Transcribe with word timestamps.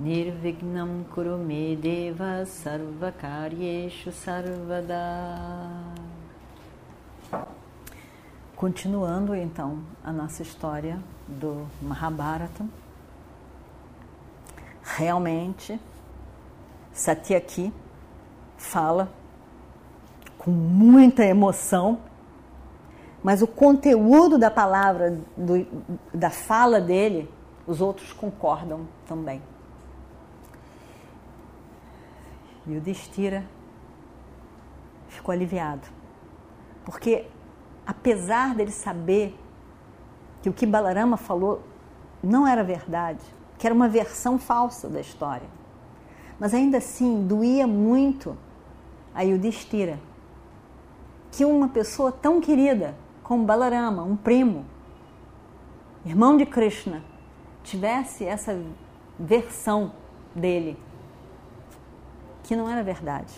Nirvignam 0.00 1.04
Kurumedeva 1.12 2.46
Sarvakaryeshu 2.46 4.10
Sarvada 4.10 4.96
Continuando 8.56 9.34
então 9.34 9.80
a 10.02 10.10
nossa 10.10 10.40
história 10.40 10.98
do 11.28 11.66
Mahabharata, 11.82 12.64
realmente 14.82 15.78
Satyaki 16.94 17.70
fala 18.56 19.12
com 20.38 20.50
muita 20.50 21.26
emoção, 21.26 21.98
mas 23.22 23.42
o 23.42 23.46
conteúdo 23.46 24.38
da 24.38 24.50
palavra, 24.50 25.20
do, 25.36 25.66
da 26.14 26.30
fala 26.30 26.80
dele, 26.80 27.30
os 27.66 27.82
outros 27.82 28.14
concordam 28.14 28.88
também. 29.06 29.42
E 32.66 32.76
o 32.76 32.80
Destira 32.80 33.44
ficou 35.08 35.32
aliviado, 35.32 35.86
porque 36.84 37.26
apesar 37.86 38.54
dele 38.54 38.70
saber 38.70 39.36
que 40.42 40.48
o 40.48 40.52
que 40.52 40.66
Balarama 40.66 41.16
falou 41.16 41.62
não 42.22 42.46
era 42.46 42.62
verdade, 42.62 43.24
que 43.58 43.66
era 43.66 43.74
uma 43.74 43.88
versão 43.88 44.38
falsa 44.38 44.88
da 44.88 45.00
história, 45.00 45.48
mas 46.38 46.54
ainda 46.54 46.78
assim 46.78 47.26
doía 47.26 47.66
muito 47.66 48.36
a 49.14 49.22
Yudhishthira 49.22 49.98
que 51.30 51.44
uma 51.44 51.68
pessoa 51.68 52.10
tão 52.10 52.40
querida 52.40 52.94
como 53.22 53.44
Balarama, 53.44 54.02
um 54.02 54.16
primo, 54.16 54.64
irmão 56.04 56.36
de 56.36 56.46
Krishna, 56.46 57.02
tivesse 57.62 58.24
essa 58.24 58.58
versão 59.18 59.92
dele 60.34 60.76
que 62.50 62.56
não 62.56 62.68
era 62.68 62.82
verdade. 62.82 63.32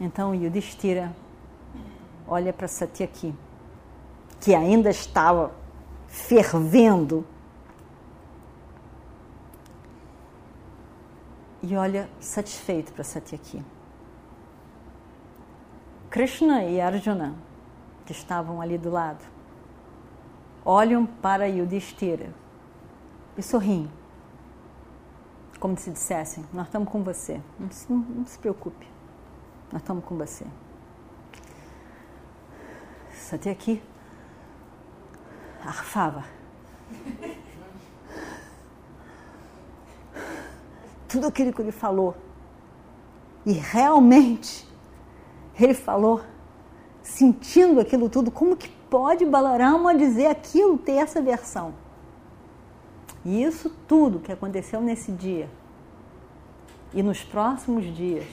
Então 0.00 0.32
Yudhishthira 0.32 1.12
olha 2.24 2.52
para 2.52 2.68
Satyaki, 2.68 3.34
que 4.40 4.54
ainda 4.54 4.90
estava 4.90 5.52
fervendo, 6.06 7.26
e 11.60 11.76
olha 11.76 12.08
satisfeito 12.20 12.92
para 12.92 13.02
Satyaki. 13.02 13.60
Krishna 16.10 16.62
e 16.62 16.80
Arjuna, 16.80 17.34
que 18.06 18.12
estavam 18.12 18.60
ali 18.60 18.78
do 18.78 18.88
lado, 18.88 19.24
olham 20.64 21.04
para 21.04 21.48
Yudhishthira 21.48 22.32
e 23.36 23.42
sorriem, 23.42 23.90
como 25.60 25.78
se 25.78 25.90
dissessem: 25.90 26.44
Nós 26.52 26.66
estamos 26.66 26.88
com 26.88 27.04
você, 27.04 27.40
não 27.58 27.70
se, 27.70 27.92
não, 27.92 28.26
se 28.26 28.38
preocupe, 28.38 28.88
nós 29.70 29.80
estamos 29.80 30.04
com 30.04 30.16
você 30.16 30.44
até 33.34 33.50
aqui, 33.50 33.82
arfava. 35.64 36.24
Tudo 41.08 41.26
aquilo 41.26 41.52
que 41.52 41.62
ele 41.62 41.72
falou. 41.72 42.16
E 43.44 43.52
realmente, 43.52 44.68
ele 45.58 45.74
falou, 45.74 46.22
sentindo 47.02 47.80
aquilo 47.80 48.08
tudo, 48.08 48.30
como 48.30 48.56
que 48.56 48.68
pode 48.68 49.24
Balarama 49.24 49.94
dizer 49.96 50.26
aquilo, 50.26 50.78
ter 50.78 50.92
essa 50.92 51.22
versão? 51.22 51.74
E 53.24 53.42
isso 53.42 53.70
tudo 53.88 54.20
que 54.20 54.30
aconteceu 54.30 54.80
nesse 54.80 55.10
dia 55.10 55.48
e 56.92 57.02
nos 57.02 57.22
próximos 57.22 57.84
dias 57.94 58.26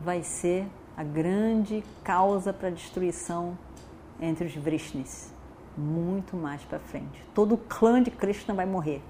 vai 0.00 0.22
ser 0.22 0.66
a 0.96 1.04
grande 1.04 1.84
causa 2.02 2.52
para 2.52 2.68
a 2.68 2.70
destruição 2.70 3.56
entre 4.20 4.46
os 4.46 4.54
Vrishnis. 4.54 5.32
Muito 5.76 6.36
mais 6.36 6.62
para 6.62 6.78
frente. 6.78 7.24
Todo 7.34 7.54
o 7.54 7.58
clã 7.58 8.02
de 8.02 8.10
Krishna 8.10 8.52
vai 8.52 8.66
morrer, 8.66 9.00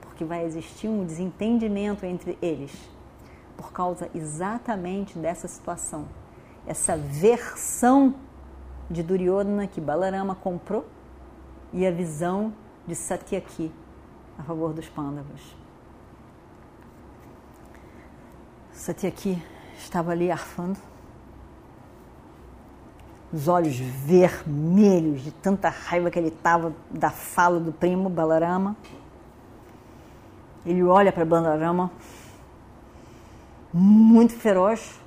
porque 0.00 0.24
vai 0.24 0.44
existir 0.44 0.88
um 0.88 1.04
desentendimento 1.04 2.06
entre 2.06 2.38
eles, 2.40 2.72
por 3.56 3.72
causa 3.72 4.08
exatamente 4.14 5.18
dessa 5.18 5.48
situação. 5.48 6.06
Essa 6.66 6.96
versão 6.96 8.14
de 8.88 9.02
Duryodhana 9.02 9.66
que 9.66 9.80
Balarama 9.80 10.34
comprou 10.34 10.86
e 11.72 11.86
a 11.86 11.90
visão 11.90 12.52
de 12.86 12.94
Satyaki 12.94 13.72
a 14.38 14.42
favor 14.42 14.72
dos 14.72 14.88
Pandavas. 14.88 15.60
Satyaki 18.80 19.36
estava 19.76 20.12
ali 20.12 20.30
arfando 20.30 20.78
os 23.30 23.46
olhos 23.46 23.76
vermelhos 23.76 25.20
de 25.20 25.30
tanta 25.30 25.68
raiva 25.68 26.10
que 26.10 26.18
ele 26.18 26.28
estava 26.28 26.72
da 26.90 27.10
fala 27.10 27.60
do 27.60 27.72
primo 27.72 28.08
Balarama. 28.08 28.74
Ele 30.64 30.82
olha 30.82 31.12
para 31.12 31.26
Balarama, 31.26 31.90
muito 33.70 34.32
feroz, 34.32 34.98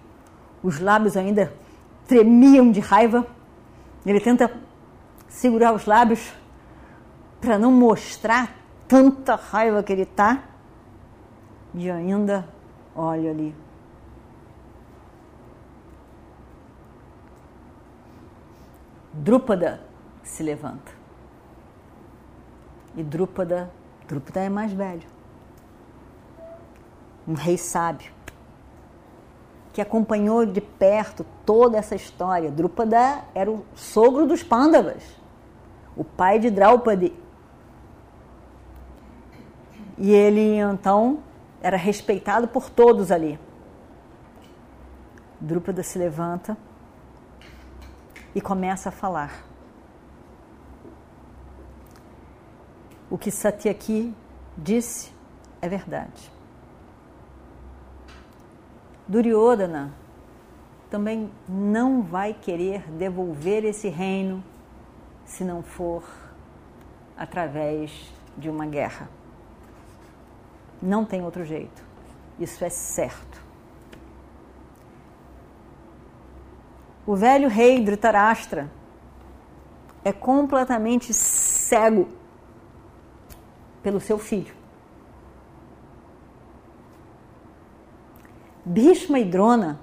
os 0.62 0.80
lábios 0.80 1.18
ainda 1.18 1.52
tremiam 2.08 2.72
de 2.72 2.80
raiva. 2.80 3.26
Ele 4.06 4.20
tenta 4.20 4.54
segurar 5.28 5.74
os 5.74 5.88
lábios 5.88 6.32
para 7.42 7.58
não 7.58 7.72
mostrar 7.72 8.56
tanta 8.88 9.34
raiva 9.34 9.82
que 9.82 9.92
ele 9.92 10.04
está. 10.04 10.44
E 11.74 11.90
ainda 11.90 12.53
olha 12.96 13.32
ali 13.32 13.56
Drúpada 19.14 19.80
se 20.24 20.42
levanta. 20.42 20.92
E 22.96 23.04
Drúpada, 23.04 23.72
Drúpada 24.08 24.40
é 24.42 24.50
mais 24.50 24.74
velho. 24.74 25.08
Um 27.28 27.36
rei 27.36 27.58
sábio 27.58 28.12
que 29.72 29.82
acompanhou 29.82 30.46
de 30.46 30.62
perto 30.62 31.26
toda 31.46 31.78
essa 31.78 31.96
história. 31.96 32.52
Drúpada 32.52 33.24
era 33.34 33.50
o 33.50 33.66
sogro 33.76 34.28
dos 34.28 34.44
Pandavas, 34.44 35.04
o 35.96 36.04
pai 36.04 36.40
de 36.40 36.50
Draupadi. 36.50 37.14
E 39.98 40.12
ele 40.12 40.58
então 40.58 41.20
era 41.64 41.78
respeitado 41.78 42.48
por 42.48 42.70
todos 42.70 43.10
ali. 43.10 43.40
Drúpada 45.40 45.82
se 45.82 45.98
levanta 45.98 46.58
e 48.36 48.42
começa 48.42 48.90
a 48.90 48.92
falar. 48.92 49.46
O 53.10 53.18
que 53.18 53.32
Satyaki 53.32 54.14
disse 54.58 55.12
é 55.62 55.70
verdade. 55.70 56.32
Duryodhana 59.08 59.94
também 60.90 61.32
não 61.48 62.02
vai 62.02 62.34
querer 62.34 62.90
devolver 62.92 63.64
esse 63.64 63.88
reino 63.88 64.44
se 65.26 65.44
não 65.44 65.64
for 65.64 66.04
através 67.18 68.14
de 68.38 68.50
uma 68.50 68.66
guerra. 68.66 69.10
Não 70.84 71.06
tem 71.06 71.24
outro 71.24 71.46
jeito. 71.46 71.82
Isso 72.38 72.66
é 72.66 72.70
certo. 72.70 73.42
O 77.08 77.16
velho 77.16 77.48
rei 77.48 77.82
Dhritarashtra 77.82 78.70
é 80.04 80.12
completamente 80.12 81.14
cego 81.14 82.10
pelo 83.82 84.02
seu 84.02 84.20
filho. 84.20 84.54
Bhishma 88.66 89.20
e 89.20 89.24
Drona 89.24 89.80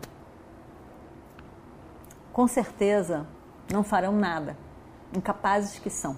com 2.31 2.47
certeza 2.47 3.27
não 3.73 3.83
farão 3.83 4.13
nada, 4.13 4.55
incapazes 5.17 5.79
que 5.79 5.89
são, 5.89 6.17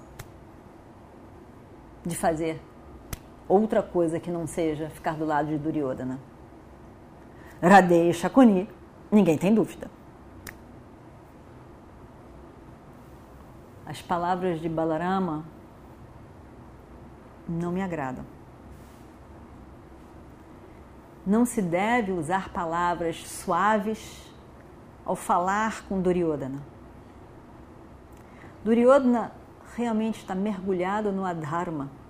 de 2.05 2.17
fazer 2.17 2.61
outra 3.53 3.83
coisa 3.83 4.19
que 4.19 4.31
não 4.31 4.47
seja 4.47 4.89
ficar 4.89 5.15
do 5.15 5.25
lado 5.25 5.49
de 5.49 5.59
Duryodhana. 5.59 6.19
Radhe 7.61 8.09
e 8.09 8.15
Shakuni, 8.15 8.69
ninguém 9.11 9.37
tem 9.37 9.55
dúvida. 9.55 9.91
As 13.85 14.01
palavras 14.01 14.59
de 14.61 14.69
Balarama 14.69 15.45
não 17.47 17.71
me 17.71 17.83
agradam. 17.83 18.25
Não 21.27 21.45
se 21.45 21.61
deve 21.61 22.11
usar 22.11 22.49
palavras 22.49 23.29
suaves 23.29 24.33
ao 25.05 25.15
falar 25.15 25.85
com 25.89 26.01
Duryodhana. 26.01 26.63
Duryodhana 28.65 29.33
realmente 29.77 30.19
está 30.21 30.35
mergulhado 30.35 31.13
no 31.13 31.25
adharma. 31.25 32.02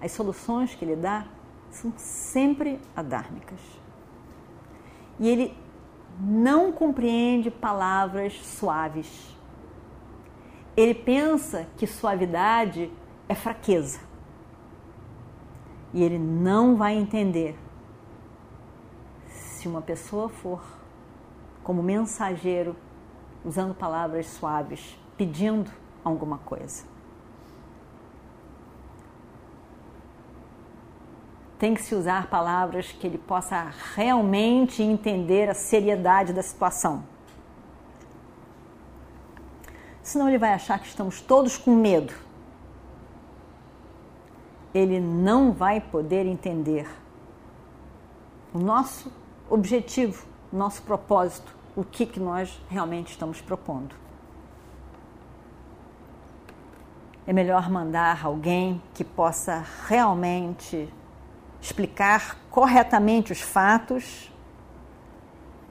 As 0.00 0.12
soluções 0.12 0.74
que 0.74 0.84
ele 0.84 0.96
dá 0.96 1.26
são 1.70 1.92
sempre 1.96 2.80
adármicas. 2.94 3.60
E 5.18 5.28
ele 5.28 5.56
não 6.20 6.72
compreende 6.72 7.50
palavras 7.50 8.34
suaves. 8.44 9.34
Ele 10.76 10.94
pensa 10.94 11.66
que 11.76 11.86
suavidade 11.86 12.90
é 13.28 13.34
fraqueza. 13.34 14.00
E 15.92 16.02
ele 16.02 16.18
não 16.18 16.76
vai 16.76 16.94
entender 16.94 17.56
se 19.28 19.68
uma 19.68 19.80
pessoa 19.80 20.28
for 20.28 20.60
como 21.62 21.82
mensageiro, 21.82 22.76
usando 23.44 23.74
palavras 23.74 24.26
suaves, 24.26 24.98
pedindo 25.16 25.70
alguma 26.04 26.38
coisa. 26.38 26.84
Tem 31.64 31.72
que 31.72 31.82
se 31.82 31.94
usar 31.94 32.26
palavras 32.26 32.92
que 32.92 33.06
ele 33.06 33.16
possa 33.16 33.72
realmente 33.94 34.82
entender 34.82 35.48
a 35.48 35.54
seriedade 35.54 36.30
da 36.30 36.42
situação. 36.42 37.02
Senão 40.02 40.28
ele 40.28 40.36
vai 40.36 40.52
achar 40.52 40.78
que 40.78 40.86
estamos 40.86 41.22
todos 41.22 41.56
com 41.56 41.74
medo. 41.74 42.12
Ele 44.74 45.00
não 45.00 45.52
vai 45.52 45.80
poder 45.80 46.26
entender 46.26 46.86
o 48.52 48.58
nosso 48.58 49.10
objetivo, 49.48 50.26
nosso 50.52 50.82
propósito, 50.82 51.56
o 51.74 51.82
que, 51.82 52.04
que 52.04 52.20
nós 52.20 52.60
realmente 52.68 53.12
estamos 53.12 53.40
propondo. 53.40 53.94
É 57.26 57.32
melhor 57.32 57.70
mandar 57.70 58.22
alguém 58.22 58.82
que 58.92 59.02
possa 59.02 59.64
realmente 59.88 60.92
explicar 61.64 62.38
corretamente 62.50 63.32
os 63.32 63.40
fatos 63.40 64.30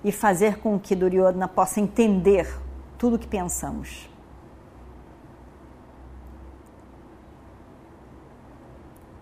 e 0.03 0.11
fazer 0.11 0.59
com 0.59 0.77
que 0.79 0.95
Duryodhana 0.95 1.47
possa 1.47 1.79
entender 1.79 2.59
tudo 2.97 3.15
o 3.15 3.19
que 3.19 3.27
pensamos. 3.27 4.09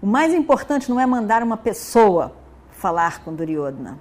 O 0.01 0.07
mais 0.07 0.33
importante 0.33 0.89
não 0.89 1.00
é 1.00 1.06
mandar 1.06 1.44
uma 1.44 1.57
pessoa 1.57 2.33
falar 2.71 3.23
com 3.23 3.35
Duryodhana 3.35 4.00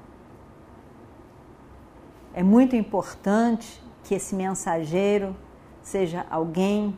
é 2.33 2.43
muito 2.43 2.77
importante 2.77 3.83
que 4.05 4.15
esse 4.15 4.35
mensageiro 4.35 5.37
seja 5.83 6.25
alguém 6.31 6.97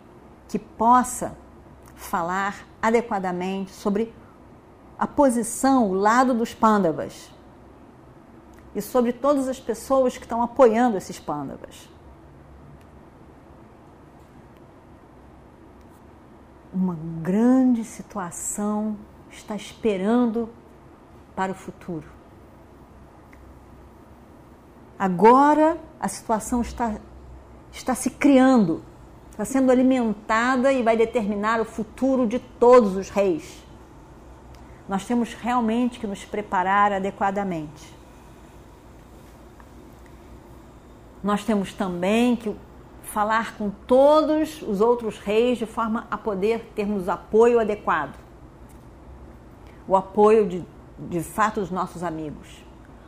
que 0.49 0.59
possa 0.59 1.37
falar 1.95 2.67
adequadamente 2.81 3.71
sobre 3.71 4.13
a 5.03 5.07
posição, 5.09 5.91
o 5.91 5.95
lado 5.95 6.33
dos 6.33 6.55
pândavas 6.55 7.29
e 8.73 8.81
sobre 8.81 9.13
todas 9.13 9.49
as 9.49 9.59
pessoas 9.59 10.17
que 10.17 10.23
estão 10.23 10.41
apoiando 10.41 10.97
esses 10.97 11.19
pândavas. 11.19 11.89
Uma 16.73 16.97
grande 17.21 17.83
situação 17.83 18.97
está 19.29 19.57
esperando 19.57 20.49
para 21.35 21.51
o 21.51 21.57
futuro. 21.57 22.07
Agora 24.97 25.79
a 25.99 26.07
situação 26.07 26.61
está, 26.61 26.95
está 27.73 27.97
se 27.97 28.09
criando, 28.09 28.85
está 29.33 29.45
sendo 29.45 29.73
alimentada 29.73 30.73
e 30.73 30.81
vai 30.81 30.97
determinar 30.97 31.61
o 31.61 31.65
futuro 31.65 32.25
de 32.25 32.39
todos 32.39 32.97
os 32.97 33.11
reis. 33.11 33.72
Nós 34.89 35.05
temos 35.05 35.35
realmente 35.35 35.99
que 35.99 36.07
nos 36.07 36.25
preparar 36.25 36.93
adequadamente. 36.93 37.95
Nós 41.23 41.45
temos 41.45 41.73
também 41.73 42.35
que 42.35 42.55
falar 43.03 43.57
com 43.57 43.71
todos 43.71 44.63
os 44.63 44.81
outros 44.81 45.19
reis 45.19 45.59
de 45.59 45.67
forma 45.67 46.07
a 46.11 46.19
poder 46.19 46.73
termos 46.75 47.09
apoio 47.09 47.61
adequado. 47.61 48.17
O 49.87 49.97
apoio 49.97 50.49
de, 50.49 50.65
de 50.99 51.21
fato 51.21 51.61
dos 51.61 51.71
nossos 51.71 52.03
amigos. 52.03 52.65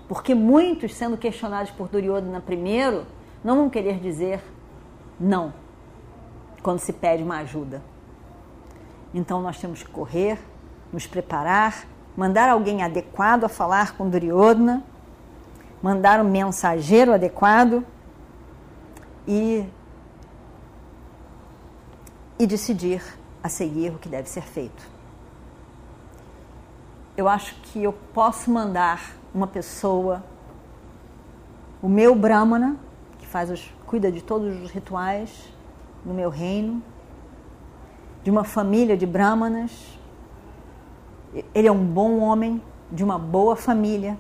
Porque 0.09 0.35
muitos, 0.35 0.95
sendo 0.95 1.17
questionados 1.17 1.71
por 1.71 1.89
Duryodhana 1.89 2.41
primeiro, 2.41 3.07
não 3.43 3.57
vão 3.57 3.71
querer 3.71 3.99
dizer 3.99 4.43
não 5.19 5.53
quando 6.63 6.79
se 6.79 6.93
pede 6.93 7.23
uma 7.23 7.39
ajuda. 7.39 7.83
Então 9.13 9.41
nós 9.43 9.59
temos 9.59 9.83
que 9.83 9.91
correr, 9.91 10.39
nos 10.95 11.09
preparar, 11.09 11.89
mandar 12.17 12.49
alguém 12.49 12.85
adequado 12.85 13.43
a 13.43 13.49
falar 13.49 13.97
com 13.97 14.09
Duryodhana, 14.09 14.85
mandar 15.83 16.21
um 16.21 16.31
mensageiro 16.31 17.13
adequado 17.13 17.85
e, 19.27 19.67
e 22.39 22.47
decidir 22.47 23.03
a 23.43 23.49
seguir 23.49 23.91
o 23.91 23.99
que 23.99 24.09
deve 24.09 24.29
ser 24.29 24.43
feito. 24.43 24.89
Eu 27.17 27.29
acho 27.29 27.57
que 27.57 27.83
eu 27.83 27.93
posso 27.93 28.49
mandar 28.49 29.17
uma 29.35 29.49
pessoa, 29.49 30.23
o 31.83 31.89
meu 31.89 32.15
Brahmana, 32.15 32.77
que 33.19 33.27
faz 33.27 33.51
os, 33.51 33.69
cuida 33.85 34.13
de 34.13 34.23
todos 34.23 34.63
os 34.63 34.71
rituais 34.71 35.53
no 36.05 36.15
meu 36.15 36.31
reino, 36.31 36.81
de 38.23 38.31
uma 38.31 38.45
família 38.45 38.97
de 38.97 39.07
Brahmanas. 39.07 39.99
Ele 41.55 41.69
é 41.69 41.73
um 41.73 41.85
bom 41.85 42.21
homem, 42.21 42.63
de 42.91 43.03
uma 43.03 43.19
boa 43.19 43.57
família. 43.57 44.17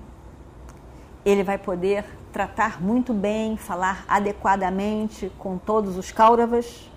Ele 1.24 1.42
vai 1.42 1.58
poder 1.58 2.04
tratar 2.32 2.82
muito 2.82 3.14
bem, 3.14 3.56
falar 3.56 4.04
adequadamente 4.08 5.30
com 5.38 5.56
todos 5.56 5.96
os 5.96 6.10
Kauravas. 6.10 6.90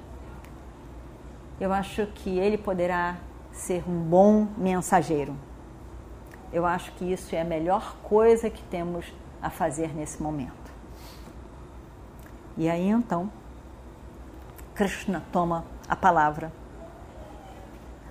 Eu 1.60 1.72
acho 1.72 2.08
que 2.08 2.38
ele 2.38 2.58
poderá 2.58 3.18
ser 3.52 3.84
um 3.88 4.00
bom 4.02 4.48
mensageiro. 4.58 5.36
Eu 6.52 6.66
acho 6.66 6.92
que 6.94 7.06
isso 7.12 7.36
é 7.36 7.42
a 7.42 7.46
melhor 7.46 7.96
coisa 8.04 8.50
que 8.50 8.64
temos 8.64 9.06
a 9.42 9.50
fazer 9.50 9.96
nesse 9.96 10.22
momento. 10.22 10.72
E 12.58 12.68
aí 12.70 12.88
então, 12.90 13.30
Krishna 14.74 15.24
toma 15.32 15.66
a 15.88 15.96
palavra, 15.96 16.52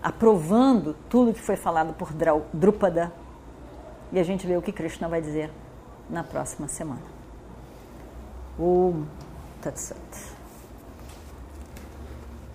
aprovando 0.07 0.95
tudo 1.11 1.35
que 1.35 1.41
foi 1.41 1.57
falado 1.57 1.93
por 1.95 2.13
Drupada, 2.53 3.13
e 4.13 4.21
a 4.21 4.23
gente 4.23 4.47
vê 4.47 4.57
o 4.57 4.63
que 4.63 4.71
Krishna 4.71 5.09
vai 5.09 5.21
dizer 5.21 5.51
na 6.09 6.23
próxima 6.23 6.69
semana. 6.69 7.03
Om 8.57 9.05
Tat 9.61 9.77
Sat. 9.77 10.37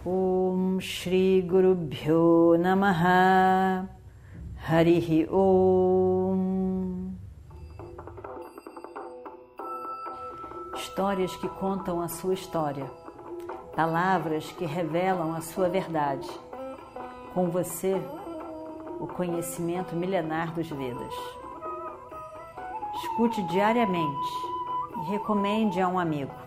Om 0.05 0.79
Shri 0.79 1.41
Guru 1.41 1.75
Bhyo 1.75 2.57
Namaha 2.57 3.89
Harihi 4.65 5.27
Om. 5.29 7.11
Histórias 10.73 11.35
que 11.35 11.49
contam 11.49 12.01
a 12.01 12.07
sua 12.07 12.33
história, 12.33 12.89
palavras 13.75 14.49
que 14.53 14.63
revelam 14.63 15.35
a 15.35 15.41
sua 15.41 15.67
verdade. 15.67 16.29
Com 17.33 17.49
você, 17.49 17.95
o 18.99 19.07
conhecimento 19.07 19.95
milenar 19.95 20.53
dos 20.53 20.67
Vedas. 20.67 21.13
Escute 22.95 23.41
diariamente 23.43 24.33
e 24.97 25.11
recomende 25.11 25.79
a 25.79 25.87
um 25.87 25.97
amigo. 25.97 26.40